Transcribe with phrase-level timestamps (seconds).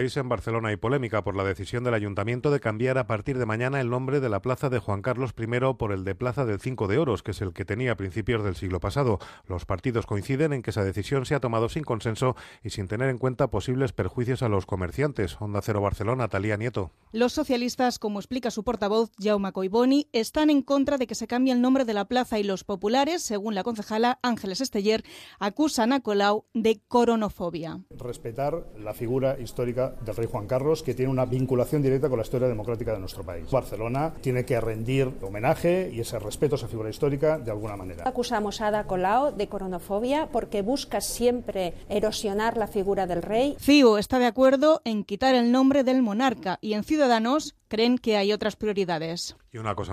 [0.00, 3.82] En Barcelona hay polémica por la decisión del ayuntamiento de cambiar a partir de mañana
[3.82, 6.88] el nombre de la plaza de Juan Carlos I por el de Plaza del Cinco
[6.88, 9.18] de Oros, que es el que tenía a principios del siglo pasado.
[9.46, 12.34] Los partidos coinciden en que esa decisión se ha tomado sin consenso
[12.64, 15.38] y sin tener en cuenta posibles perjuicios a los comerciantes.
[15.38, 16.92] Onda Cero Barcelona, Talía Nieto.
[17.12, 21.52] Los socialistas, como explica su portavoz Jaume Coiboni, están en contra de que se cambie
[21.52, 25.04] el nombre de la plaza y los populares, según la concejala Ángeles Esteller,
[25.40, 27.80] acusan a Colau de coronofobia.
[27.90, 32.24] Respetar la figura histórica del rey Juan Carlos, que tiene una vinculación directa con la
[32.24, 33.50] historia democrática de nuestro país.
[33.50, 38.04] Barcelona tiene que rendir homenaje y ese respeto a esa figura histórica de alguna manera.
[38.06, 43.56] Acusamos a Ada Colau de coronofobia porque busca siempre erosionar la figura del rey.
[43.58, 48.16] CIO está de acuerdo en quitar el nombre del monarca y en Ciudadanos creen que
[48.16, 49.36] hay otras prioridades.
[49.52, 49.88] Y una cosa